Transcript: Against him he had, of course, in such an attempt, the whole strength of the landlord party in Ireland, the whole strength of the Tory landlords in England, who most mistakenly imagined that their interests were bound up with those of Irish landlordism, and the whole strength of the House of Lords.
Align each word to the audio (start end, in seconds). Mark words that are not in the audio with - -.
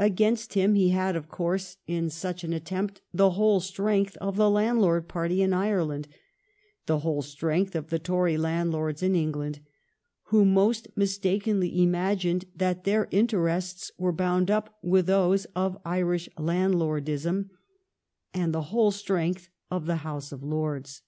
Against 0.00 0.54
him 0.54 0.74
he 0.74 0.88
had, 0.88 1.14
of 1.14 1.28
course, 1.28 1.76
in 1.86 2.10
such 2.10 2.42
an 2.42 2.52
attempt, 2.52 3.02
the 3.14 3.30
whole 3.38 3.60
strength 3.60 4.16
of 4.16 4.34
the 4.34 4.50
landlord 4.50 5.06
party 5.06 5.42
in 5.42 5.52
Ireland, 5.52 6.08
the 6.86 6.98
whole 7.06 7.22
strength 7.22 7.76
of 7.76 7.88
the 7.88 8.00
Tory 8.00 8.36
landlords 8.36 9.00
in 9.00 9.14
England, 9.14 9.60
who 10.24 10.44
most 10.44 10.88
mistakenly 10.96 11.80
imagined 11.84 12.46
that 12.56 12.82
their 12.82 13.06
interests 13.12 13.92
were 13.96 14.10
bound 14.10 14.50
up 14.50 14.76
with 14.82 15.06
those 15.06 15.44
of 15.54 15.78
Irish 15.84 16.28
landlordism, 16.36 17.50
and 18.34 18.52
the 18.52 18.62
whole 18.74 18.90
strength 18.90 19.50
of 19.70 19.86
the 19.86 19.98
House 20.02 20.32
of 20.32 20.42
Lords. 20.42 21.02